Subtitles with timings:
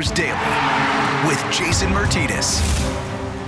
[0.00, 2.62] Flyers Daily with Jason Myrtetus.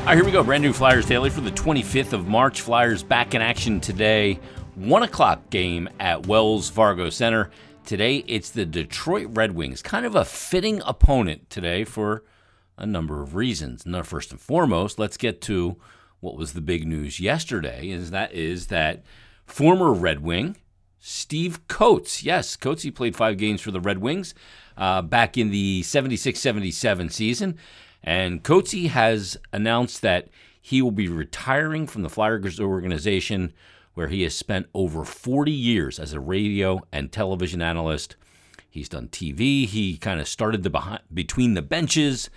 [0.00, 0.44] All right, here we go.
[0.44, 2.60] Brand new Flyers Daily for the 25th of March.
[2.60, 4.38] Flyers back in action today.
[4.74, 7.50] One o'clock game at Wells Fargo Center.
[7.86, 9.80] Today, it's the Detroit Red Wings.
[9.80, 12.22] Kind of a fitting opponent today for
[12.76, 13.86] a number of reasons.
[13.86, 15.78] Now, first and foremost, let's get to
[16.20, 17.88] what was the big news yesterday.
[17.88, 19.02] Is that is that
[19.46, 20.58] former Red Wing
[20.98, 22.22] Steve Coates.
[22.22, 24.34] Yes, Coates, he played five games for the Red Wings
[24.76, 27.58] uh, back in the 76 77 season.
[28.02, 30.28] And Coates has announced that
[30.60, 33.52] he will be retiring from the Flyers organization,
[33.94, 38.16] where he has spent over 40 years as a radio and television analyst.
[38.70, 39.66] He's done TV.
[39.66, 42.30] He kind of started the behind, between the benches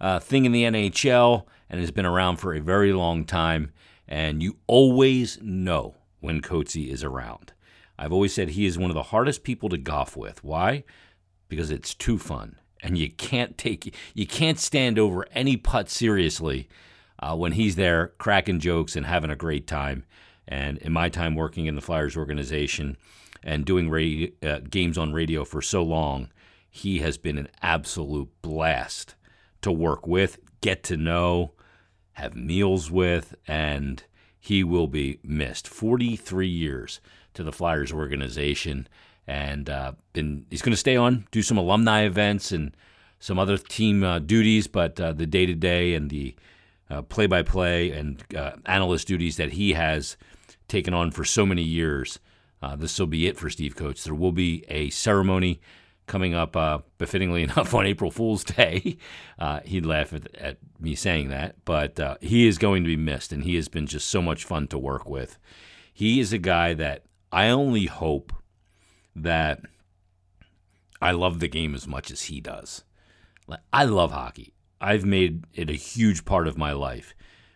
[0.00, 3.72] uh, thing in the NHL and has been around for a very long time.
[4.08, 7.52] And you always know when Coates is around.
[7.98, 10.42] I've always said he is one of the hardest people to golf with.
[10.42, 10.84] Why?
[11.52, 16.66] Because it's too fun, and you can't take you can't stand over any putt seriously
[17.18, 20.06] uh, when he's there cracking jokes and having a great time.
[20.48, 22.96] And in my time working in the Flyers organization
[23.42, 26.30] and doing radio, uh, games on radio for so long,
[26.70, 29.14] he has been an absolute blast
[29.60, 31.52] to work with, get to know,
[32.12, 34.04] have meals with, and
[34.40, 35.68] he will be missed.
[35.68, 37.02] 43 years
[37.34, 38.88] to the Flyers organization,
[39.26, 42.76] and uh, been, he's going to stay on, do some alumni events and
[43.18, 46.34] some other team uh, duties, but uh, the day to day and the
[47.08, 50.18] play by play and uh, analyst duties that he has
[50.68, 52.18] taken on for so many years.
[52.60, 54.04] Uh, this will be it for Steve Coates.
[54.04, 55.58] There will be a ceremony
[56.06, 58.98] coming up, uh, befittingly enough, on April Fool's Day.
[59.64, 63.44] He'd laugh at, at, me saying that, but he is going to be missed, and
[63.44, 65.38] he has been just so much fun to work with.
[65.94, 68.34] He is a guy that I only hope
[69.14, 69.60] that
[71.00, 72.84] I love the game as much as he does.
[73.72, 74.54] I love hockey.
[74.80, 77.14] I've made it a huge part of my life.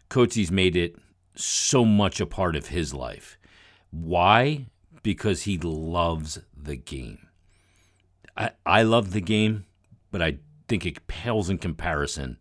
[0.08, 0.96] Coates's made it
[1.34, 3.38] so much a part of his life.
[3.90, 4.66] Why?
[5.02, 7.28] Because he loves the game.
[8.36, 9.66] I, I love the game,
[10.10, 12.38] but I think it pales in comparison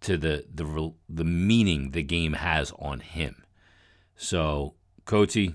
[0.00, 3.42] to the the the meaning the game has on him.
[4.14, 4.74] So,
[5.04, 5.52] Coates,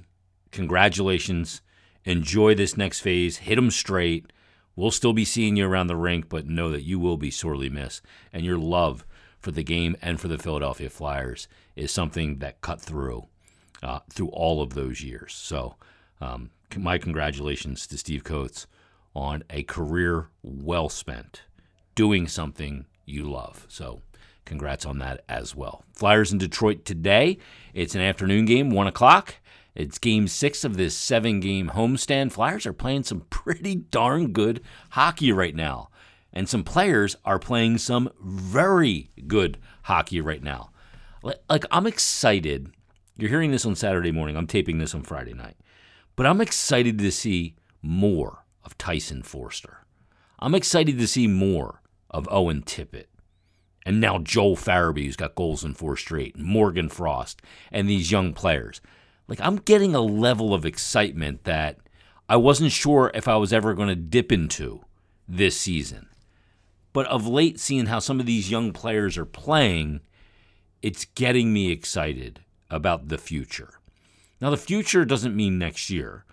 [0.52, 1.62] congratulations.
[2.06, 3.38] Enjoy this next phase.
[3.38, 4.32] Hit them straight.
[4.76, 7.70] We'll still be seeing you around the rink, but know that you will be sorely
[7.70, 8.02] missed.
[8.32, 9.06] And your love
[9.40, 13.28] for the game and for the Philadelphia Flyers is something that cut through
[13.84, 15.34] uh, through all of those years.
[15.34, 15.76] So,
[16.20, 18.68] um, my congratulations to Steve Coates
[19.16, 21.44] on a career well spent
[21.96, 23.66] doing something you love.
[23.70, 24.02] So,
[24.46, 25.84] congrats on that as well.
[25.94, 27.38] Flyers in Detroit today.
[27.74, 29.36] It's an afternoon game, 1 o'clock.
[29.76, 32.32] It's game six of this seven game homestand.
[32.32, 34.62] Flyers are playing some pretty darn good
[34.92, 35.90] hockey right now.
[36.34, 40.72] And some players are playing some very good hockey right now.
[41.24, 42.72] Like, I'm excited.
[43.18, 44.38] You're hearing this on Saturday morning.
[44.38, 45.58] I'm taping this on Friday night.
[46.16, 49.86] But I'm excited to see more of Tyson Foerster.
[50.40, 53.06] I'm excited to see more of Owen Tippett.
[53.86, 58.34] And now Joel Farabee, who's got goals in four straight, Morgan Frost, and these young
[58.34, 58.82] players
[59.32, 61.78] like I'm getting a level of excitement that
[62.28, 64.84] I wasn't sure if I was ever going to dip into
[65.26, 66.10] this season.
[66.92, 70.02] But of late, seeing how some of these young players are playing,
[70.82, 73.80] it's getting me excited about the future.
[74.42, 76.26] Now, the future doesn't mean next year,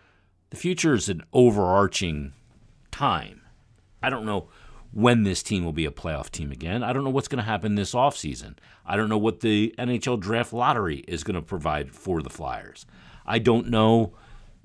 [0.50, 2.32] the future is an overarching
[2.90, 3.42] time.
[4.02, 4.48] I don't know
[4.92, 6.82] when this team will be a playoff team again.
[6.82, 8.54] I don't know what's going to happen this offseason.
[8.86, 12.86] I don't know what the NHL draft lottery is going to provide for the Flyers.
[13.26, 14.14] I don't know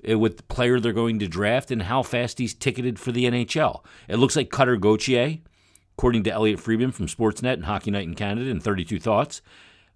[0.02, 3.24] eh, what the player they're going to draft and how fast he's ticketed for the
[3.24, 3.84] NHL.
[4.08, 5.38] It looks like Cutter Gauthier,
[5.98, 9.42] according to Elliotte Friedman from Sportsnet and Hockey Night in Canada and 32 Thoughts,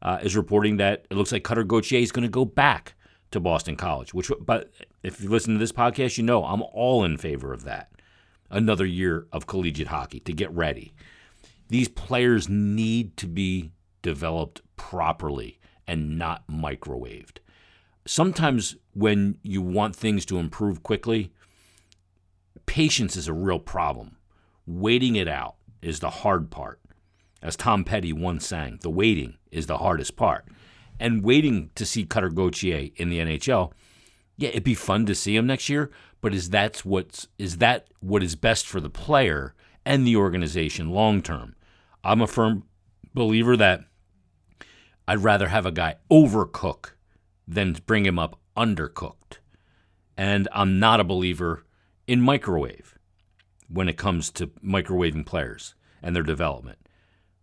[0.02, 2.94] uh, is reporting that it looks like Cutter Gauthier is going to go back
[3.30, 4.12] to Boston College.
[4.12, 4.70] Which, but
[5.02, 7.90] if you listen to this podcast, you know I'm all in favor of that
[8.50, 10.92] another year of collegiate hockey to get ready.
[11.68, 13.72] These players need to be
[14.02, 17.38] developed properly and not microwaved.
[18.06, 21.32] Sometimes when you want things to improve quickly,
[22.66, 24.16] patience is a real problem.
[24.66, 26.80] Waiting it out is the hard part.
[27.42, 30.46] As Tom Petty once sang, the waiting is the hardest part.
[30.98, 33.72] And waiting to see Cutter Gauthier in the NHL,
[34.38, 35.90] yeah, it'd be fun to see him next year,
[36.20, 39.54] but is that what's is that what is best for the player
[39.84, 41.54] and the organization long term?
[42.02, 42.64] I'm a firm
[43.12, 43.84] believer that
[45.06, 46.92] I'd rather have a guy overcook
[47.46, 49.38] than bring him up undercooked.
[50.16, 51.64] And I'm not a believer
[52.06, 52.98] in microwave
[53.68, 55.74] when it comes to microwaving players.
[56.02, 56.78] and their development.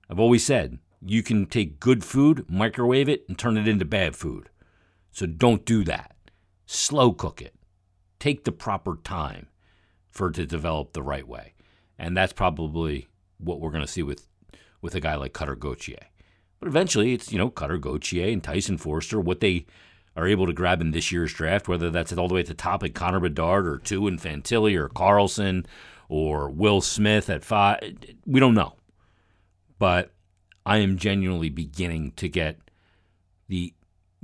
[0.09, 4.15] I've always said you can take good food, microwave it, and turn it into bad
[4.15, 4.50] food.
[5.12, 6.14] So don't do that.
[6.65, 7.56] Slow cook it.
[8.19, 9.47] Take the proper time
[10.09, 11.53] for it to develop the right way.
[11.97, 13.07] And that's probably
[13.38, 14.27] what we're going to see with,
[14.81, 16.07] with a guy like Cutter Gauthier.
[16.59, 19.65] But eventually, it's, you know, Cutter Gauthier and Tyson Foerster, what they
[20.15, 22.53] are able to grab in this year's draft, whether that's all the way at the
[22.53, 25.65] top at Connor Bedard or two in Fantilli or Carlsson
[26.07, 27.79] or Will Smith at five.
[28.25, 28.75] We don't know.
[29.77, 30.13] But
[30.65, 32.59] I am genuinely beginning to get
[33.47, 33.73] the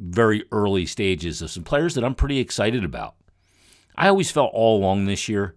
[0.02, 3.16] very early stages of some players that I'm pretty excited about.
[3.96, 5.56] I always felt all along this year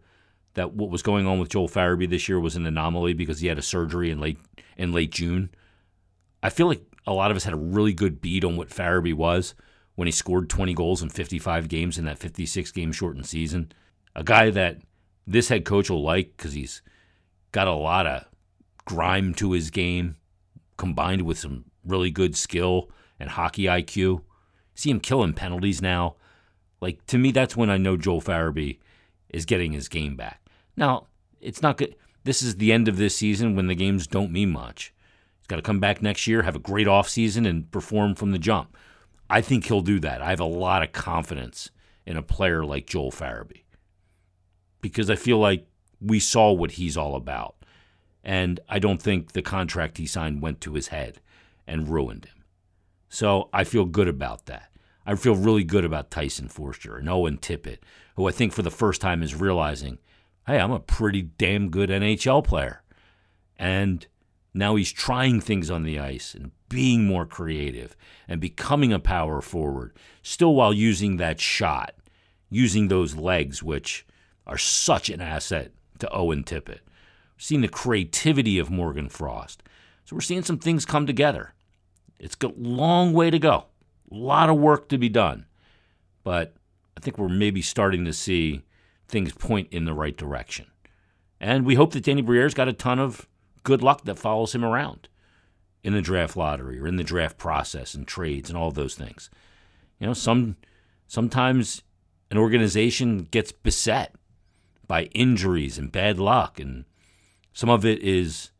[0.52, 3.48] that what was going on with Joel Farabee this year was an anomaly because he
[3.48, 4.38] had a surgery in late
[4.76, 5.50] in late June.
[6.42, 9.14] I feel like a lot of us had a really good beat on what Farabee
[9.14, 9.54] was
[9.94, 13.72] when he scored 20 goals in 55 games in that 56 game shortened season.
[14.14, 14.78] A guy that
[15.26, 16.82] this head coach will like because he's
[17.52, 18.24] got a lot of
[18.84, 20.16] grime to his game
[20.76, 24.22] combined with some really good skill and hockey IQ.
[24.74, 26.16] See him killing penalties now.
[26.80, 28.78] Like to me, that's when I know Joel Farabee
[29.28, 30.40] is getting his game back.
[30.76, 31.06] Now,
[31.40, 31.96] it's not good.
[32.24, 34.92] This is the end of this season when the games don't mean much.
[35.38, 38.38] He's got to come back next year, have a great offseason, and perform from the
[38.38, 38.76] jump.
[39.28, 40.22] I think he'll do that.
[40.22, 41.70] I have a lot of confidence
[42.06, 43.64] in a player like Joel Farabee
[44.80, 45.66] because I feel like
[46.00, 47.56] we saw what he's all about.
[48.22, 51.20] And I don't think the contract he signed went to his head
[51.66, 52.43] and ruined him.
[53.14, 54.72] So I feel good about that.
[55.06, 57.78] I feel really good about Tyson Foerster and Owen Tippett,
[58.16, 59.98] who I think for the first time is realizing,
[60.48, 62.82] hey, I'm a pretty damn good NHL player.
[63.56, 64.04] And
[64.52, 67.96] now he's trying things on the ice and being more creative
[68.26, 71.94] and becoming a power forward, still while using that shot,
[72.50, 74.04] using those legs, which
[74.44, 75.70] are such an asset
[76.00, 76.80] to Owen Tippett.
[76.80, 79.62] We're seeing the creativity of Morgan Frost.
[80.04, 81.53] So we're seeing some things come together.
[82.18, 83.66] It's got a long way to go,
[84.10, 85.46] a lot of work to be done.
[86.22, 86.54] But
[86.96, 88.62] I think we're maybe starting to see
[89.08, 90.66] things point in the right direction.
[91.40, 93.28] And we hope that Danny Briere's got a ton of
[93.62, 95.08] good luck that follows him around
[95.82, 99.28] in the draft lottery or in the draft process and trades and all those things.
[99.98, 100.56] You know, some
[101.06, 101.82] sometimes
[102.30, 104.14] an organization gets beset
[104.86, 106.84] by injuries and bad luck and
[107.52, 108.50] some of it is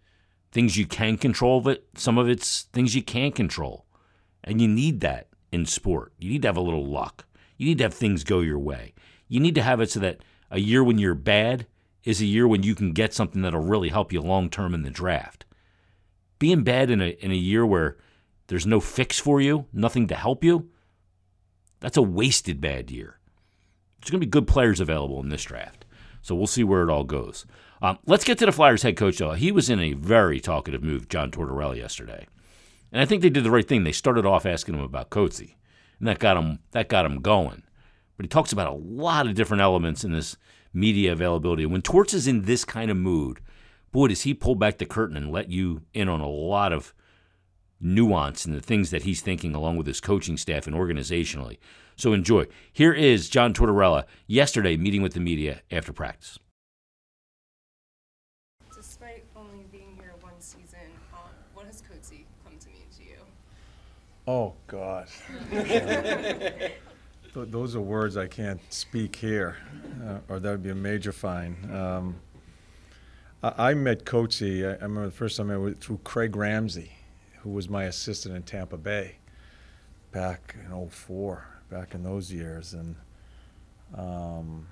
[0.55, 3.85] things you can control, but some of it's things you can't control.
[4.45, 6.13] And you need that in sport.
[6.19, 7.27] You need to have a little luck.
[7.57, 8.95] You need to have things go your way.
[9.27, 10.21] You need to have it so that
[10.53, 11.67] a year when you're bad
[12.05, 14.83] is a year when you can get something that'll really help you long term in
[14.83, 15.45] the draft.
[16.39, 17.97] Being bad in a in a year where
[18.47, 20.69] there's no fix for you, nothing to help you,
[21.81, 23.19] that's a wasted bad year.
[23.99, 25.84] There's going to be good players available in this draft.
[26.25, 27.45] So we'll see where it all goes.
[27.83, 29.33] Um, let's get to the Flyers head coach, though.
[29.33, 32.27] He was in a very talkative mood, John Tortorella, yesterday.
[32.91, 33.85] And I think they did the right thing.
[33.85, 35.57] They started off asking him about Coatesy,
[35.99, 37.63] and that got him that got him going.
[38.17, 40.39] But he talks about a lot of different elements in this
[40.73, 41.67] media availability.
[41.67, 43.41] When Torts is in this kind of mood,
[43.93, 46.95] boy, does he pull back the curtain and let you in on a lot of
[47.81, 51.59] nuance and the things that he's thinking along with his coaching staff and organizationally.
[51.97, 52.47] So enjoy.
[52.73, 56.39] Here is John Tortorella yesterday meeting with the media after practice.
[58.75, 60.79] Despite only being here one season,
[61.13, 61.21] um,
[61.55, 63.19] what has Coach come to mean to you?
[64.27, 65.09] Oh, God.
[67.35, 69.57] those are words I can't speak here,
[70.05, 71.57] uh, or that would be a major fine.
[71.73, 72.17] Um,
[73.43, 76.93] I, I, met Coatesy, I, I, remember the first time I went through Craig Ramsay,
[77.41, 79.17] who was my assistant in Tampa Bay
[80.13, 82.75] back in 04, back in those years.
[82.75, 82.97] And
[83.97, 84.67] um,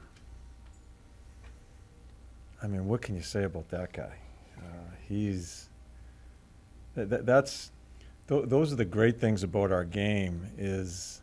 [2.62, 4.14] I mean, what can you say about that guy?
[4.58, 5.68] Uh, he's,
[6.94, 7.70] that, that's,
[8.28, 11.22] th- those are the great things about our game is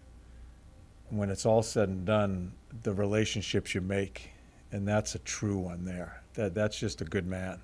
[1.09, 4.29] when it's all said and done, the relationships you make,
[4.71, 6.21] and that's a true one there.
[6.35, 7.59] That that's just a good man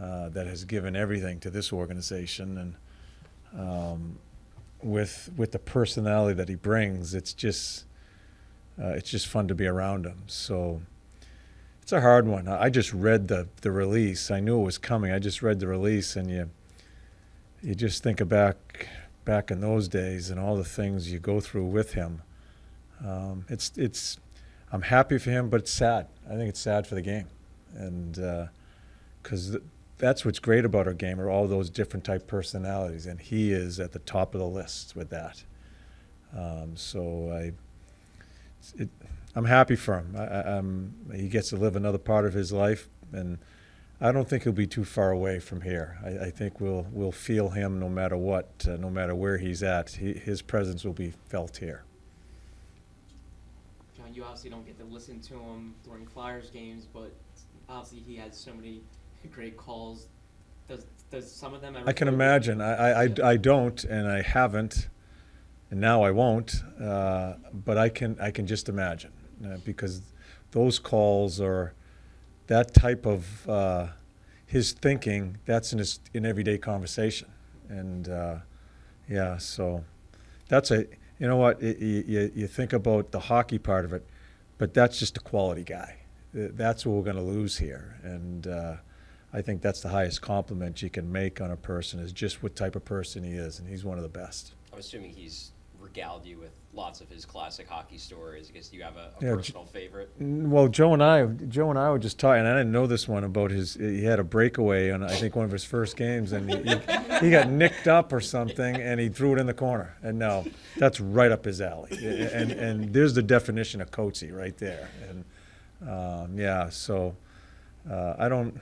[0.00, 4.18] uh, that has given everything to this organization, and um,
[4.86, 7.84] with with the personality that he brings, it's just
[8.80, 10.22] uh, it's just fun to be around him.
[10.26, 10.82] So.
[11.82, 12.48] It's a hard one.
[12.48, 14.28] I just read the, the release.
[14.28, 15.12] I knew it was coming.
[15.12, 16.50] I just read the release, and you
[17.62, 18.88] you just think back
[19.24, 22.22] back in those days and all the things you go through with him.
[23.04, 24.18] Um, it's it's
[24.72, 26.08] I'm happy for him, but it's sad.
[26.28, 27.28] I think it's sad for the game,
[27.74, 28.14] and
[29.22, 29.58] because uh,
[29.98, 33.80] that's what's great about our game are all those different type personalities, and he is
[33.80, 35.44] at the top of the list with that.
[36.36, 37.52] Um, so I,
[38.80, 38.90] it,
[39.34, 40.14] I'm happy for him.
[40.18, 43.38] I, I'm, he gets to live another part of his life, and
[44.00, 45.98] I don't think he'll be too far away from here.
[46.04, 49.62] I, I think we'll we'll feel him no matter what, uh, no matter where he's
[49.62, 49.90] at.
[49.90, 51.84] He, his presence will be felt here.
[53.96, 57.12] John, you obviously don't get to listen to him during Flyers games, but
[57.70, 58.82] obviously he has so many
[59.32, 60.06] great calls.
[60.68, 61.88] Does does some of them ever?
[61.88, 62.60] I can imagine.
[62.60, 64.88] I, I, I, don't, and I haven't,
[65.70, 66.62] and now I won't.
[66.80, 69.12] Uh, but I can I can just imagine
[69.44, 70.02] uh, because
[70.50, 71.74] those calls are
[72.48, 73.88] that type of uh,
[74.46, 75.38] his thinking.
[75.46, 77.28] That's in his in everyday conversation,
[77.68, 78.36] and uh,
[79.08, 79.84] yeah, so
[80.48, 80.86] that's a
[81.18, 84.04] you know what it, you, you think about the hockey part of it,
[84.58, 85.96] but that's just a quality guy.
[86.36, 88.46] Uh, That's what we're going to lose here, and.
[89.36, 92.56] I think that's the highest compliment you can make on a person is just what
[92.56, 94.54] type of person he is, and he's one of the best.
[94.72, 98.48] I'm assuming he's regaled you with lots of his classic hockey stories.
[98.50, 100.10] I guess you have a, a Yeah, personal favorite?
[100.18, 103.06] Well, Joe and I, Joe and I were just talking, and I didn't know this
[103.06, 103.74] one about his.
[103.74, 107.26] He had a breakaway on I think one of his first games, and he, he,
[107.26, 109.98] he got nicked up or something, and he threw it in the corner.
[110.02, 110.46] And no,
[110.78, 111.90] that's right up his alley.
[112.32, 114.88] And and there's the definition of Coatesy right there.
[115.10, 115.24] And
[115.86, 117.14] um, yeah, so
[117.90, 118.58] uh, I don't.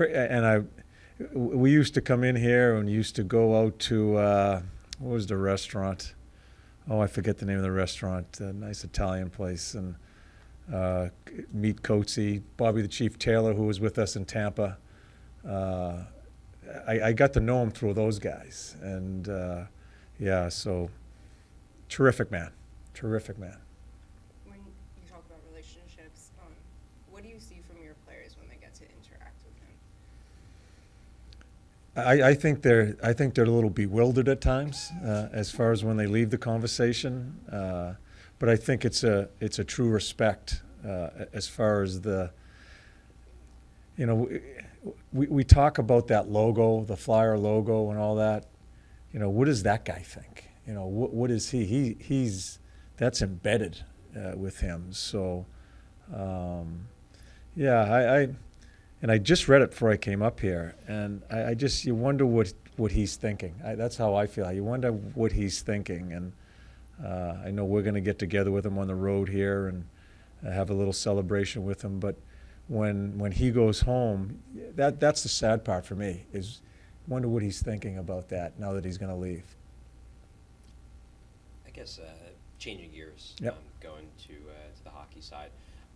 [0.00, 0.62] And I,
[1.32, 4.62] we used to come in here and used to go out to uh,
[4.98, 6.14] what was the restaurant?
[6.88, 8.40] Oh, I forget the name of the restaurant.
[8.40, 9.94] A nice Italian place and
[10.72, 11.08] uh,
[11.52, 14.78] meet Coatesy, Bobby the Chief Taylor, who was with us in Tampa.
[15.46, 16.04] Uh,
[16.86, 19.64] I, I got to know him through those guys, and uh,
[20.18, 20.90] yeah, so
[21.88, 22.50] terrific man,
[22.94, 23.58] terrific man.
[24.46, 26.52] when you talk about relationships, um,
[27.10, 29.74] what do you see from your players when they get to interact with him?
[31.96, 35.70] I, I think they're I think they're a little bewildered at times uh, as far
[35.72, 37.94] as when they leave the conversation, uh,
[38.38, 42.30] but I think it's a it's a true respect uh, as far as the
[43.96, 44.28] you know
[45.12, 48.46] we, we talk about that logo, the flyer logo, and all that.
[49.12, 50.48] You know, what does that guy think?
[50.66, 51.64] You know, what what is he?
[51.64, 52.58] He he's
[52.96, 53.84] that's embedded
[54.16, 54.92] uh, with him.
[54.92, 55.46] So,
[56.14, 56.88] um,
[57.54, 58.28] yeah, I, I
[59.04, 61.94] and I just read it before I came up here, and I, I just you
[61.94, 63.54] wonder what what he's thinking.
[63.62, 64.50] I, that's how I feel.
[64.50, 66.32] You wonder what he's thinking, and
[67.04, 69.84] uh, I know we're going to get together with him on the road here and
[70.42, 72.00] uh, have a little celebration with him.
[72.00, 72.16] But
[72.68, 74.42] when when he goes home,
[74.74, 76.62] that that's the sad part for me is
[77.06, 79.44] wonder what he's thinking about that now that he's going to leave.
[81.66, 82.08] I guess uh,
[82.58, 83.52] changing gears, Yep.
[83.52, 85.50] um, going to uh, to the hockey side.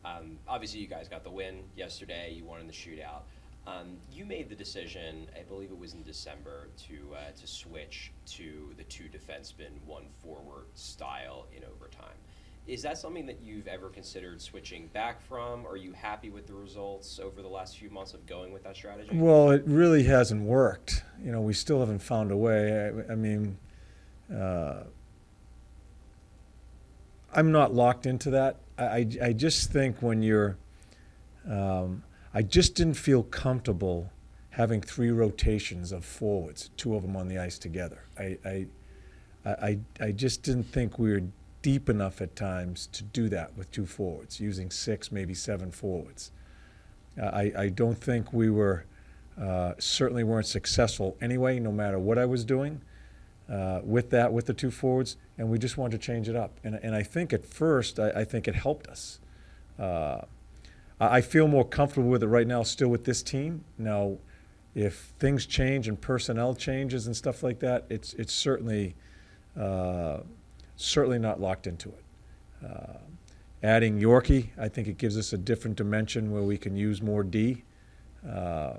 [0.04, 2.32] Um, obviously, you guys got the win yesterday.
[2.34, 3.22] You won in the shootout.
[3.66, 8.12] Um, you made the decision, I believe it was in December, to uh, to switch
[8.26, 12.16] to the two defensemen, one forward style in overtime.
[12.66, 15.66] Is that something that you've ever considered switching back from?
[15.66, 18.76] Are you happy with the results over the last few months of going with that
[18.76, 19.10] strategy?
[19.12, 21.02] Well, it really hasn't worked.
[21.22, 22.92] You know, we still haven't found a way.
[23.08, 23.56] I, I mean,
[24.34, 24.82] uh,
[27.34, 28.56] I'm not locked into that.
[28.78, 30.56] I, I, just think when you're,
[31.48, 34.10] um, I just didn't feel comfortable
[34.50, 38.00] having three rotations of forwards, two of them on the ice together.
[38.18, 38.66] I, I,
[39.44, 41.22] I, I- I just didn't think we were
[41.62, 46.30] deep enough at times to do that with two forwards, using six, maybe seven forwards.
[47.20, 48.84] Uh, I, I don't think we were,
[49.40, 52.80] uh, certainly weren't successful anyway, no matter what I was doing
[53.50, 56.58] uh, with that, with the two forwards, and we just wanted to change it up.
[56.64, 59.20] And, and I think at first, I, I think it helped us.
[59.78, 60.22] Uh,
[61.00, 63.64] I feel more comfortable with it right now, still with this team.
[63.78, 64.18] Now,
[64.74, 68.96] if things change and personnel changes and stuff like that, it's, it's certainly,
[69.58, 70.18] uh,
[70.76, 72.04] certainly not locked into it.
[72.66, 72.98] Uh,
[73.62, 77.22] adding Yorkie, I think it gives us a different dimension where we can use more
[77.22, 77.62] D.
[78.28, 78.74] Uh,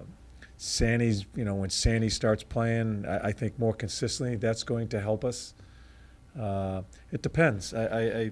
[0.62, 5.00] Sandy's, you know, when Sandy starts playing, I, I think more consistently, that's going to
[5.00, 5.54] help us.
[6.38, 6.82] Uh,
[7.14, 7.74] it depends.
[7.74, 8.32] I, I,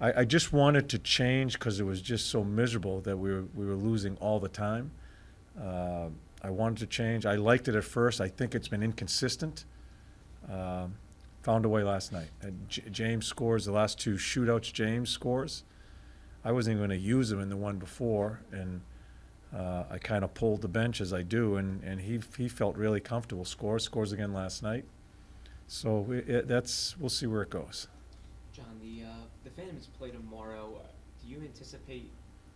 [0.00, 3.44] I, I- just wanted to change because it was just so miserable that we were,
[3.54, 4.92] we were losing all the time.
[5.62, 6.06] Uh,
[6.42, 7.26] I wanted to change.
[7.26, 8.22] I liked it at first.
[8.22, 9.66] I think it's been inconsistent.
[10.50, 10.94] Um,
[11.42, 12.28] found a way last night.
[12.90, 14.72] James scores the last two shootouts.
[14.72, 15.64] James scores.
[16.46, 18.80] I wasn't even going to use him in the one before, and
[19.54, 22.76] uh, I kind of pulled the bench as I do, and, and he he felt
[22.76, 23.44] really comfortable.
[23.44, 24.84] Scores scores again last night.
[25.66, 27.88] So we, it, that's we'll see where it goes.
[28.52, 29.12] John, the uh,
[29.44, 30.80] the Phantoms play tomorrow.
[30.82, 30.86] Uh,
[31.22, 32.10] Do you anticipate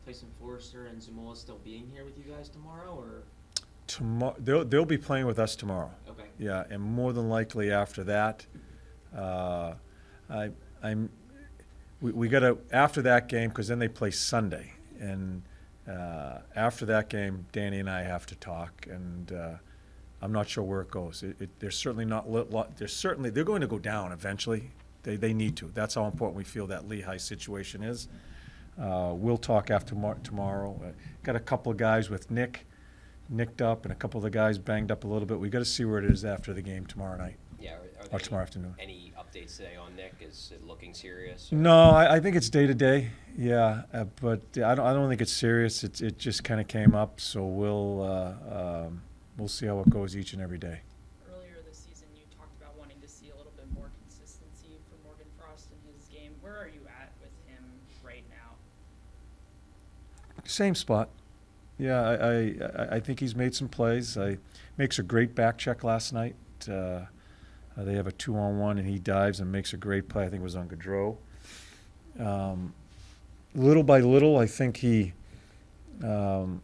[0.06, 3.22] Tyson Forrester and Zamula still being here with you guys tomorrow, or
[3.86, 5.90] Tomorrow they'll they'll be playing with us tomorrow.
[6.08, 6.28] okay?
[6.38, 8.46] Yeah, and more than likely after that,
[9.16, 9.74] uh,
[10.30, 10.50] I,
[10.82, 11.10] I'm,
[12.00, 15.42] we, we got to after that game because then they play Sunday, and
[15.88, 19.54] uh, after that game, Danny and I have to talk, and uh,
[20.22, 21.22] I'm not sure where it goes.
[21.22, 22.26] It, it, they're certainly not.
[22.76, 24.70] They're certainly they're going to go down eventually.
[25.02, 25.70] They they need to.
[25.74, 28.08] That's how important we feel that Lehigh situation is.
[28.80, 30.80] Uh, we'll talk after tomorrow.
[30.84, 30.88] Uh,
[31.22, 32.66] got a couple of guys with Nick
[33.28, 35.38] nicked up, and a couple of the guys banged up a little bit.
[35.38, 37.36] We got to see where it is after the game tomorrow night.
[37.60, 37.74] Yeah.
[37.74, 38.74] Are, are Or tomorrow afternoon.
[38.78, 40.14] Any updates today on Nick?
[40.20, 41.52] Is it looking serious?
[41.52, 43.10] or- No, I, I think it's day to day.
[43.36, 44.80] Yeah, uh, but I don't.
[44.86, 45.82] I don't think it's serious.
[45.82, 49.02] It it just kind of came up, so we'll uh, um,
[49.36, 50.80] we'll see how it goes each and every day.
[51.28, 54.98] Earlier this season, you talked about wanting to see a little bit more consistency from
[55.04, 56.32] Morgan Frost in his game.
[56.42, 57.64] Where are you at with him
[58.04, 58.54] right now?
[60.44, 61.08] Same spot.
[61.76, 62.34] Yeah, I, I
[62.84, 64.16] I- I think he's made some plays.
[64.16, 64.38] I
[64.78, 66.36] makes a great back check last night.
[66.70, 67.06] Uh,
[67.76, 70.24] uh, they have a two on one, and he dives and makes a great play.
[70.24, 71.16] I think it was on Gaudreau.
[72.18, 72.74] Um,
[73.54, 75.12] little by little, I think he.
[76.02, 76.62] Um,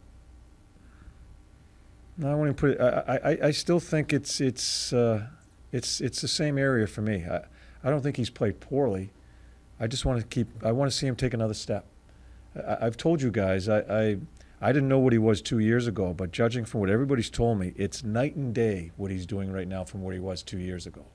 [2.17, 2.81] no, I want to put it.
[2.81, 5.27] I, I, I still think it's it's uh,
[5.71, 7.25] it's it's the same area for me.
[7.25, 7.41] I,
[7.83, 9.11] I don't think he's played poorly.
[9.79, 10.47] I just want to keep.
[10.63, 11.85] I want to see him take another step.
[12.55, 13.67] I, I've told you guys.
[13.67, 14.17] I, I
[14.63, 17.57] I didn't know what he was two years ago, but judging from what everybody's told
[17.57, 20.59] me, it's night and day what he's doing right now from what he was two
[20.59, 21.05] years ago.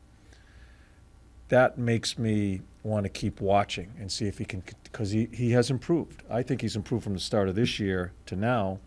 [1.49, 5.53] That makes me want to keep watching and see if he can, because he, he
[5.53, 6.25] has improved.
[6.29, 8.81] I think he's improved from the start of this year to now.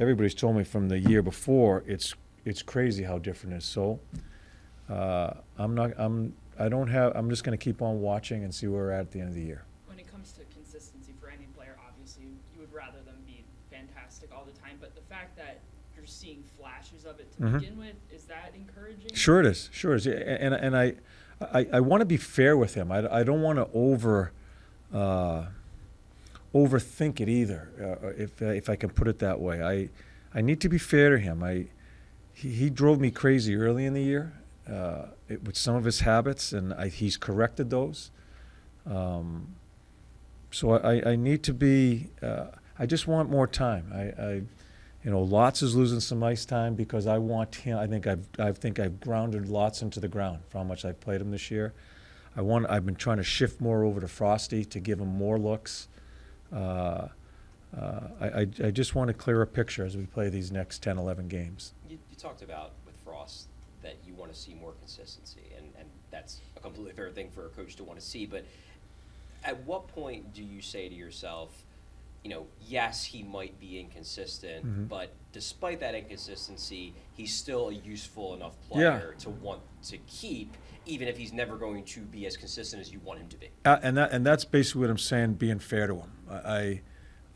[0.00, 3.64] Everybody's told me from the year before, it's it's crazy how different it is.
[3.66, 4.00] So
[4.88, 8.52] uh, I'm not I'm I don't have I'm just going to keep on watching and
[8.52, 9.62] see where we're at at the end of the year.
[9.86, 12.24] When it comes to consistency for any player, obviously
[12.54, 15.60] you would rather them be fantastic all the time, but the fact that
[15.94, 16.42] you're seeing
[17.04, 17.60] of it to Mhm.
[17.60, 19.14] begin with, is that encouraging?
[19.14, 19.68] Sure it is.
[19.72, 20.06] Sure it is.
[20.06, 20.94] And, and I,
[21.40, 22.92] I, I want to be fair with him.
[22.92, 24.32] I, I don't want to over,
[24.92, 25.46] uh,
[26.54, 29.62] overthink it either, uh, if, if I can put it that way.
[29.62, 29.88] I,
[30.36, 31.42] I need to be fair to him.
[31.42, 31.66] I,
[32.32, 34.32] he, he drove me crazy early in the year
[34.68, 38.10] uh, it, with some of his habits, and I, he's corrected those.
[38.86, 39.54] Um,
[40.50, 42.08] so I, I need to be.
[42.22, 42.46] Uh,
[42.78, 43.92] I just want more time.
[43.94, 44.42] I, I,
[45.04, 47.78] you know, Lots is losing some ice time because I want him.
[47.78, 51.00] I think I've, I think I've grounded Lots into the ground for how much I've
[51.00, 51.72] played him this year.
[52.36, 52.68] I want.
[52.68, 55.88] I've been trying to shift more over to Frosty to give him more looks.
[56.52, 57.08] Uh,
[57.76, 60.98] uh, I, I, I just want a clearer picture as we play these next 10,
[60.98, 61.72] 11 games.
[61.88, 63.46] You, you talked about with Frost
[63.82, 67.46] that you want to see more consistency, and, and that's a completely fair thing for
[67.46, 68.26] a coach to want to see.
[68.26, 68.44] But
[69.44, 71.64] at what point do you say to yourself,
[72.22, 74.88] you know, yes, he might be inconsistent, Mhm.
[74.88, 78.98] but despite that inconsistency, he's still a useful enough Yeah.
[78.98, 80.54] player to want to keep,
[80.84, 83.48] even if he's never going to be as consistent as you want him to be.
[83.64, 85.34] Uh, and that and that's basically what I'm saying.
[85.34, 86.82] Being fair to him, I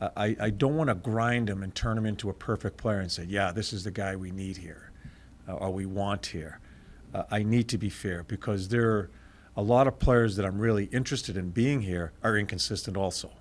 [0.01, 3.09] I, I don't want to grind him and turn him into a perfect player and
[3.11, 4.91] say, yeah, this is the guy we need here,
[5.47, 6.59] uh, or we want here.
[7.13, 9.09] Uh, I need to be fair because there are
[9.55, 13.31] a lot of players that I'm really interested in being here are inconsistent also.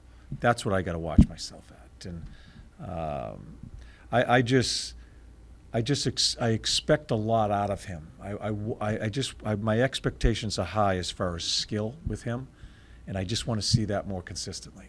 [0.41, 2.25] That's what I got to watch myself at, and
[2.81, 3.57] um,
[4.13, 4.95] I, I just.
[5.77, 8.07] I just ex- I expect a lot out of him.
[8.23, 8.31] I,
[8.81, 12.47] I I just I, my expectations are high as far as skill with him,
[13.09, 14.87] and I just want to see that more consistently,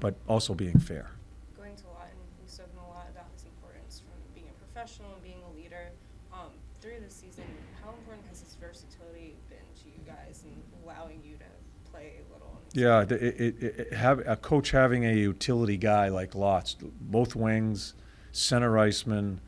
[0.00, 1.12] but also being fair.
[1.56, 5.22] Going to Laughton, we've spoken a lot about his importance from being a professional and
[5.22, 5.90] being a leader.
[6.32, 7.44] Um, through the season,
[7.84, 11.46] how important has his versatility been to you guys and allowing you to
[11.92, 12.50] play a little?
[12.65, 17.34] in Yeah, it, it, it, have a coach having a utility guy like Lots, both
[17.34, 17.94] wings,
[18.32, 19.40] center iceman,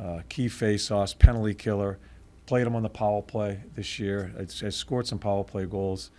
[0.00, 1.98] uh, key face-offs, penalty killer.
[2.46, 4.32] Played him on the power play this year.
[4.38, 6.10] Has scored some power play goals.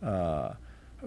[0.00, 0.52] Uh,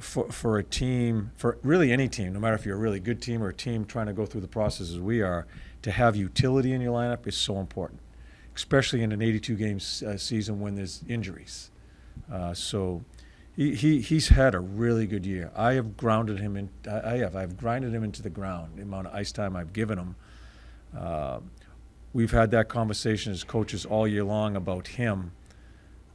[0.02, 3.22] for for a team, for really any team, no matter if you're a really good
[3.22, 5.48] team or a team trying to go through the process as we are,
[5.82, 8.02] to have utility in your lineup is so important,
[8.54, 11.72] especially in an 82 game uh, season when there's injuries.
[12.32, 13.04] Uh, so
[13.58, 15.52] he, he he's had a really good year.
[15.56, 16.70] I have grounded him in.
[16.90, 17.36] I, I have.
[17.36, 18.74] I've grinded him into the ground.
[18.78, 20.16] The amount of ice time I've given him.
[20.96, 21.40] Uh,
[22.14, 25.32] we've had that conversation as coaches all year long about him.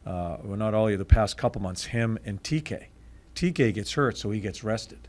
[0.06, 0.96] Uh, well, not all year.
[0.96, 2.86] The past couple months, him and TK.
[3.34, 5.08] TK gets hurt, so he gets rested.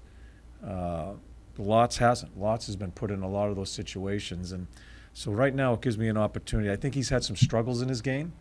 [0.65, 1.13] Uh,
[1.57, 2.39] Lots hasn't.
[2.39, 4.67] Lots has been put in a lot of those situations, and
[5.13, 6.71] so right now it gives me an opportunity.
[6.71, 8.33] I think he's had some struggles in his game.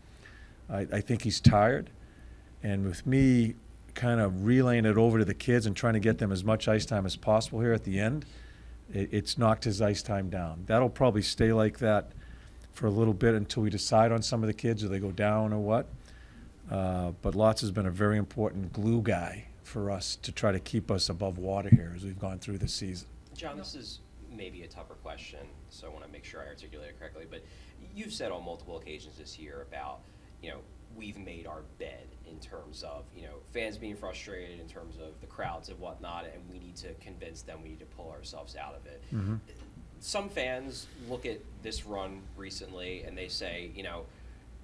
[0.70, 1.90] I, I think he's tired.
[2.62, 3.57] And with me
[3.94, 6.68] kind of relaying it over to the kids and trying to get them as much
[6.68, 8.24] ice time as possible here at the end,
[8.92, 10.64] it, it's knocked his ice time down.
[10.66, 12.12] That'll probably stay like that
[12.72, 15.11] for a little bit until we decide on some of the kids, or they go
[15.11, 15.87] down or what.
[16.70, 20.61] Uh, but Lots has been a very important glue guy for us to try to
[20.61, 23.09] keep us above water here as we've gone through the season.
[23.35, 24.00] John, this is
[24.35, 27.26] maybe a tougher question, so I want to make sure I articulate it correctly.
[27.28, 27.44] But
[27.94, 30.00] you've said on multiple occasions this year about,
[30.42, 30.59] you know,
[30.96, 35.20] we've made our bed in terms of, you know, fans being frustrated, in terms of
[35.20, 38.56] the crowds and whatnot, and we need to convince them we need to pull ourselves
[38.56, 39.02] out of it.
[39.14, 39.34] Mm-hmm.
[40.00, 44.02] Some fans look at this run recently and they say, you know,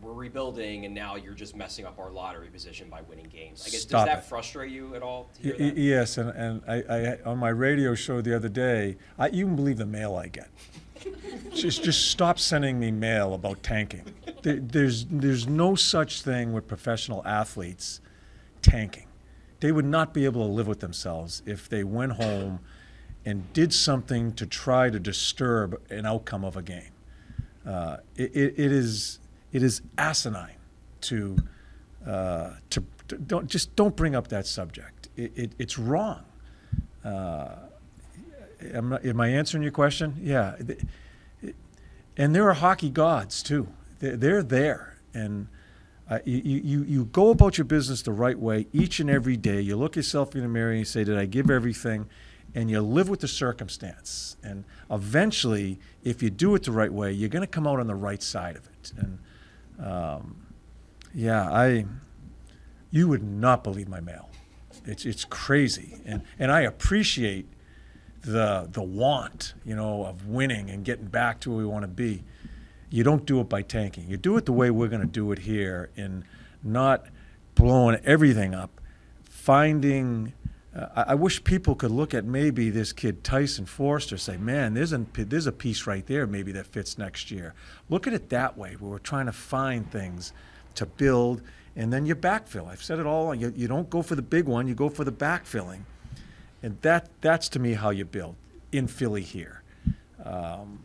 [0.00, 3.64] we're rebuilding and now you're just messing up our lottery position by winning games.
[3.66, 4.28] I guess Stop does that it.
[4.28, 5.81] frustrate you at all to Y- hear y- that?
[5.81, 9.57] Yes, and, and I, I, on my radio show the other day, I, you can
[9.57, 10.48] believe the mail I get.
[11.54, 14.04] just, just stop sending me mail about tanking.
[14.42, 18.01] There, there's, there's no such thing with professional athletes
[18.62, 19.07] tanking.
[19.61, 22.61] They would not be able to live with themselves if they went home
[23.24, 26.92] and did something to try to disturb an outcome of a game.
[27.66, 29.18] Uh, it, it, it is,
[29.53, 30.57] it is asinine
[31.03, 31.37] to,
[32.07, 35.09] uh, to, to don't just don't bring up that subject.
[35.16, 36.24] It, it, it's wrong.
[37.05, 37.57] Uh,
[38.72, 40.16] am, am I answering your question?
[40.20, 40.57] Yeah.
[42.16, 43.68] And there are hockey gods too.
[43.99, 45.49] They're, there, and
[46.09, 49.61] uh, you, you you go about your business the right way each and every day.
[49.61, 52.07] You look yourself in the mirror and you say, "Did I give everything?"
[52.55, 54.37] And you live with the circumstance.
[54.43, 57.87] And eventually, if you do it the right way, you're going to come out on
[57.87, 58.93] the right side of it.
[58.97, 59.19] And
[59.85, 60.47] um,
[61.13, 61.85] yeah, I
[62.91, 64.31] you would not believe my mail.
[64.87, 67.47] It's it's crazy, and and I appreciate
[68.23, 71.89] the the want, you know, of winning and getting back to where we want to
[71.89, 72.25] be.
[72.90, 74.09] You don't do it by tanking.
[74.09, 76.24] You do it the way we're going to do it here, in
[76.62, 77.07] not
[77.55, 78.81] blowing everything up,
[79.24, 80.33] finding.
[80.74, 84.74] Uh, I, I wish people could look at maybe this kid Tyson Foerster, say, "Man,
[84.74, 87.55] there's a there's a piece right there, maybe that fits next year."
[87.90, 90.33] Look at it that way, where we're trying to find things
[90.77, 91.42] to build,
[91.77, 92.68] and then you backfill.
[92.68, 93.35] I've said it all.
[93.35, 95.83] You, you don't go for the big one; you go for the backfilling,
[96.62, 98.37] and that that's to me how you build
[98.72, 99.62] in Philly here.
[100.24, 100.81] Um,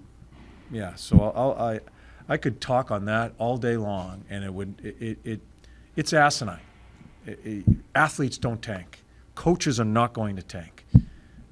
[0.71, 1.79] yeah, so I'll, I
[2.27, 5.41] I could talk on that all day long, and it would it it, it
[5.95, 6.59] it's asinine.
[7.25, 9.03] It- it- athletes don't tank.
[9.35, 10.85] Coaches are not going to tank.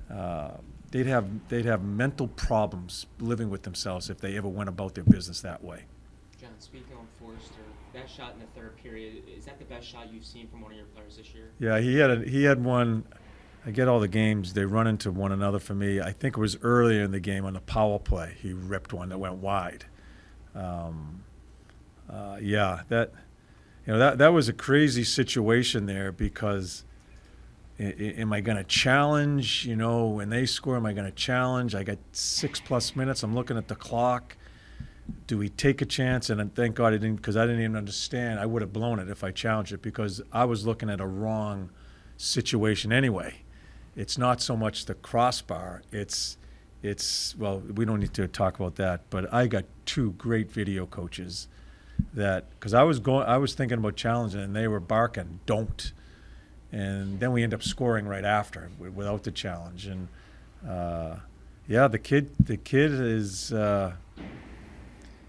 [0.10, 0.52] Uh,
[0.91, 5.04] they'd have they'd have mental problems living with themselves if they ever went about their
[5.04, 5.84] business that way.
[6.39, 7.54] John, speaking on Forrester,
[7.93, 10.71] that shot in the third period, is that the best shot you've seen from one
[10.71, 11.50] of your players this year?
[11.60, 13.04] Yeah, he had a, he had one.
[13.65, 16.02] I get all the games; they run into one another for me.
[16.02, 18.36] I think it was earlier in the game on the power play.
[18.41, 19.86] He ripped one that went wide.
[20.56, 21.24] Um,
[22.10, 23.12] uh, yeah, that
[23.86, 26.84] you know that that was a crazy situation there because
[27.80, 29.65] i- i- am I going to challenge?
[29.65, 31.76] You know, when they score, am I going to challenge?
[31.76, 33.21] I got six plus minutes.
[33.21, 34.38] I'm looking at the clock.
[35.28, 36.30] Do we take a chance?
[36.30, 38.39] And thank God I didn't, because I didn't even understand.
[38.39, 41.08] I would have blown it if I challenged it because I was looking at a
[41.08, 41.69] wrong
[42.17, 43.40] situation anyway.
[43.95, 45.82] It's not so much the crossbar.
[45.91, 46.38] It's,
[46.82, 49.01] it's well, we don't need to talk about that.
[49.10, 51.47] But I got two great video coaches
[52.13, 55.91] that because I was going, I was thinking about challenging, and they were barking, "Don't."
[56.71, 59.88] and then we end up scoring right after without the challenge.
[59.88, 60.08] And
[60.67, 61.17] uh,
[61.67, 63.93] yeah, the kid, the kid is uh,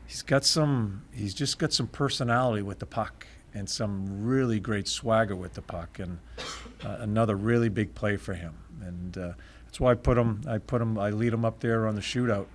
[0.07, 4.89] he's got some, he's just got some personality with the puck and some really great
[4.89, 6.19] swagger with the puck, and
[6.85, 8.55] uh, another really big play for him.
[8.81, 9.33] And uh,
[9.65, 12.01] that's why I put him, I put him, I lead him up there on the
[12.01, 12.47] shootout.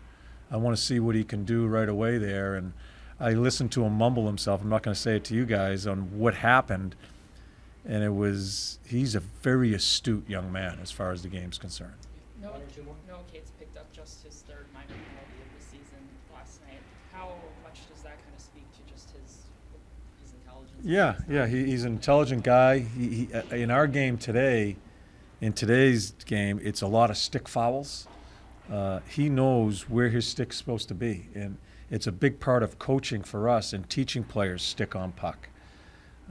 [0.50, 2.74] I want to see what he can do right away there, and.
[3.20, 4.62] I listened to him mumble himself.
[4.62, 6.96] I'm not going to say it to you guys on what happened
[7.88, 11.96] and it was he's a very astute young man as far as the game's concerned.
[12.42, 12.52] No?
[13.08, 16.82] Noah Cates picked up just his third minor penalty of the season last night.
[17.14, 17.34] How
[17.64, 19.47] much does that kind of speak to just his?
[20.84, 22.80] Yeah, yeah, he, he's an intelligent guy.
[22.80, 24.78] He, he uh, in our game today,
[25.42, 28.08] in today's game, it's a lot of stick fouls.
[28.72, 31.58] Uh, he knows where his stick's supposed to be, and
[31.90, 35.50] it's a big part of coaching for us and teaching players stick on puck.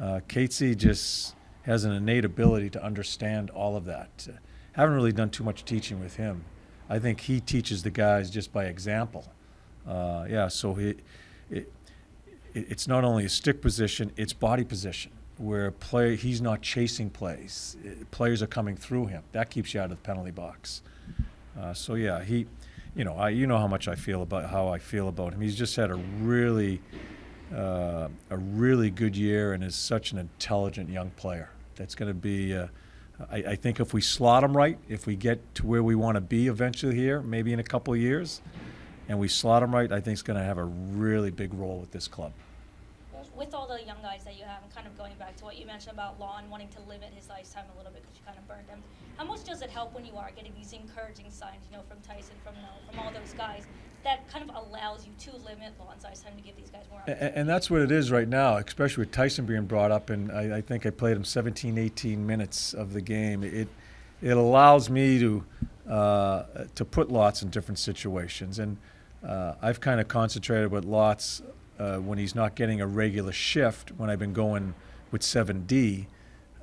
[0.01, 4.29] Uh, just has an innate ability to understand all of that.
[4.29, 4.37] Uh,
[4.73, 6.45] haven't really done too much teaching with him.
[6.89, 9.33] I think he teaches the guys just by example.
[9.89, 10.95] Uh, yeah, so he,
[11.51, 11.73] it-
[12.57, 17.77] it's not only a stick position, it's body position where play he's not chasing plays.
[17.85, 19.23] Uh, Players are coming through him.
[19.33, 20.83] That keeps you out of the penalty box.
[21.59, 22.47] Uh, so yeah, he,
[22.95, 25.41] you know, I you know how much I feel about how I feel about him.
[25.41, 26.81] He's just had a really,
[27.55, 31.51] uh, a really good year and is such an intelligent young player.
[31.77, 32.57] That's going to be.
[32.57, 32.69] Uh,
[33.31, 36.17] I, I think if we slot him right, if we get to where we want
[36.17, 38.43] to be eventually here, maybe in a couple years,
[39.09, 41.79] and we slot him right, I think he's going to have a really big role
[41.81, 42.33] with this club.
[43.37, 45.59] With all the young guys that you have, and kind of going back to what
[45.59, 48.25] you mentioned about Lon wanting to limit his ice time a little bit because you
[48.25, 48.83] kind of burned him,
[49.17, 51.99] how much does it help when you are getting these encouraging signs, you know, from
[52.01, 53.65] Tyson, from Noah, from all those guys,
[54.05, 57.03] that kind of allows you to limit Lon's ice time to give these guys more
[57.07, 60.11] And, and that's what it is right now, especially with Tyson being brought up.
[60.11, 63.43] And I, I think I played him 17, 18 minutes of the game.
[63.43, 63.69] It
[64.23, 65.45] it allows me to
[65.89, 66.45] uh,
[66.75, 68.59] to put lots in different situations.
[68.59, 68.79] And
[69.27, 71.43] uh, I've kind of concentrated with lots
[71.79, 73.91] uh, when he's not getting a regular shift.
[73.97, 74.75] When I've been going
[75.11, 76.07] with 7D.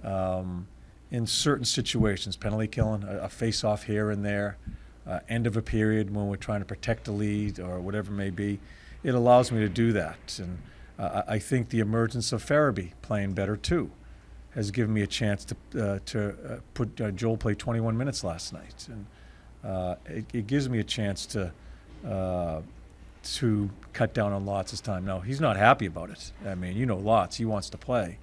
[0.03, 0.67] Um,
[1.13, 4.57] in certain situations, penalty killing, a, a face off here and there,
[5.05, 8.15] uh, end of a period when we're trying to protect a lead or whatever it
[8.15, 8.59] may be,
[9.03, 10.39] it allows me to do that.
[10.41, 10.57] And
[10.97, 13.91] uh, I think the emergence of Farabee playing better too
[14.55, 18.23] has given me a chance to uh, to uh, put uh, Joel play 21 minutes
[18.23, 21.51] last night, and it, it gives me a chance to
[23.23, 25.05] to cut down on Lots' time.
[25.05, 26.31] Now he's not happy about it.
[26.45, 28.19] I mean, you know, Lots he wants to play,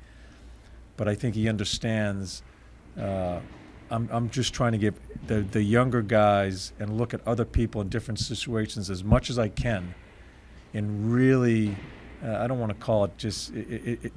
[0.96, 2.42] but I think he understands.
[2.98, 3.40] Uh,
[3.90, 4.94] I'm, I'm just trying to give
[5.26, 9.38] the, the younger guys and look at other people in different situations as much as
[9.38, 9.94] I can,
[10.72, 11.76] and really,
[12.24, 13.52] uh, I don't want to call it just.
[13.52, 14.12] It, it, it,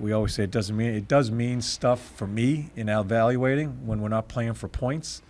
[0.00, 4.00] we always say it doesn't mean it does mean stuff for me in evaluating when
[4.00, 5.20] we're not playing for points.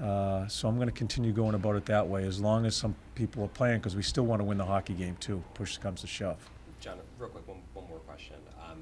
[0.00, 2.94] Uh, so I'm going to continue going about it that way as long as some
[3.14, 5.42] people are playing because we still want to win the hockey game too.
[5.54, 6.36] Push comes to shove.
[6.80, 8.36] John, real quick, one, one more question.
[8.70, 8.78] Um,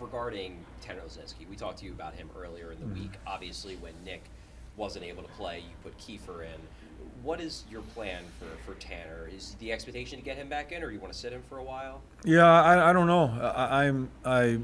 [0.00, 2.94] regarding Tanner Laczynski, we talked to you about him earlier in the Mhm.
[2.94, 3.12] week.
[3.26, 4.24] Obviously, when Nick
[4.76, 6.60] wasn't able to play, you put Kieffer in.
[7.22, 9.28] What is your plan for, for Tanner?
[9.32, 11.58] Is the expectation to get him back in, or you want to sit him for
[11.58, 12.00] a while?
[12.24, 13.26] Yeah, I, I don't know.
[13.40, 14.58] I, I'm I,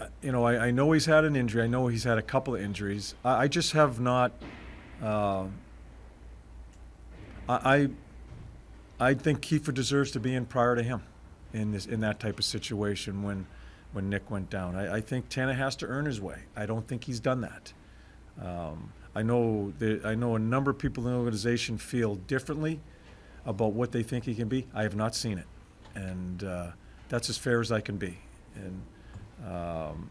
[0.00, 1.62] I- you know, I, I know he's had an injury.
[1.62, 3.14] I know he's had a couple of injuries.
[3.24, 4.32] I, I just have not.
[7.48, 7.88] I, I
[8.98, 11.02] I think Kieffer deserves to be in prior to him
[11.52, 13.46] in this in that type of situation when
[13.92, 14.76] when Nick went down.
[14.76, 16.40] I, I think Tana has to earn his way.
[16.54, 17.72] I don't think he's done that.
[18.40, 22.80] Um, I know that I know a number of people in the organization feel differently
[23.44, 24.66] about what they think he can be.
[24.74, 25.46] I have not seen it,
[25.94, 26.70] and uh,
[27.08, 28.18] that's as fair as I can be.
[28.54, 28.82] And
[29.46, 30.10] um,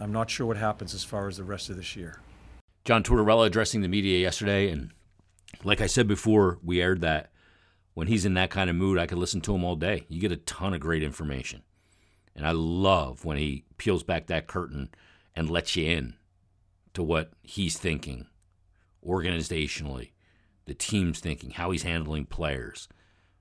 [0.00, 2.18] I'm not sure what happens as far as the rest of this year.
[2.84, 4.90] John Tortorella addressing the media yesterday, and
[5.62, 7.30] like I said before, we aired that
[7.94, 10.04] when he's in that kind of mood, I could listen to him all day.
[10.08, 11.62] You get a ton of great information,
[12.34, 14.90] and I love when he peels back that curtain
[15.36, 16.14] and lets you in
[16.94, 18.26] to what he's thinking
[19.06, 20.10] organizationally,
[20.64, 22.88] the team's thinking, how he's handling players,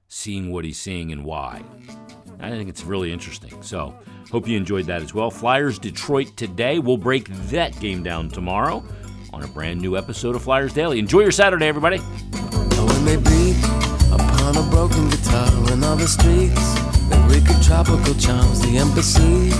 [0.08, 1.63] seeing what he's seeing and why.
[2.39, 3.62] I think it's really interesting.
[3.63, 3.95] So,
[4.32, 5.32] hope you enjoyed that as well.
[5.32, 6.80] Flyers Detroit today.
[6.80, 8.84] We'll break that game down tomorrow
[9.34, 11.00] on a brand new episode of Flyers Daily.
[11.00, 11.98] Enjoy your Saturday, everybody.
[11.98, 13.58] When they beat
[14.12, 16.80] upon a broken guitar in all the streets,
[17.30, 19.56] wicked tropical charms, the embassies,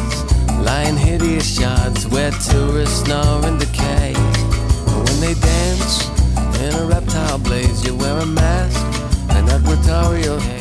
[0.66, 1.58] lying hideous
[2.08, 4.14] where tourists snore decay.
[4.14, 6.08] When they dance
[6.60, 8.80] in a reptile blaze, you wear a mask,
[9.32, 10.61] an advertorial